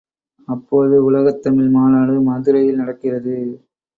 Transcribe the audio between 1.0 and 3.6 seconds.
உலகத் தமிழ் மாநாடு மதுரையில் நடக்கிறது.